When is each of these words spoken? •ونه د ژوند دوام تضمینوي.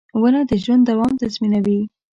•ونه 0.21 0.41
د 0.49 0.51
ژوند 0.63 0.83
دوام 0.89 1.13
تضمینوي. 1.21 1.79